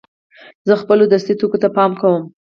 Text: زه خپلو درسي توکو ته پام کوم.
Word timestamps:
زه 0.67 0.73
خپلو 0.81 1.03
درسي 1.13 1.33
توکو 1.39 1.57
ته 1.63 1.67
پام 1.75 1.91
کوم. 2.01 2.21